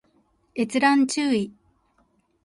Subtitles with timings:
[0.55, 1.53] 閲覧注意